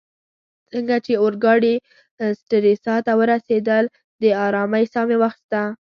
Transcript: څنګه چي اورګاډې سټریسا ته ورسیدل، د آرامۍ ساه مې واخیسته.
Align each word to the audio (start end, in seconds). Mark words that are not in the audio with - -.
څنګه 0.71 0.95
چي 1.05 1.13
اورګاډې 1.21 1.75
سټریسا 2.39 2.95
ته 3.05 3.11
ورسیدل، 3.19 3.85
د 4.21 4.23
آرامۍ 4.47 4.85
ساه 4.93 5.05
مې 5.07 5.17
واخیسته. 5.21 5.61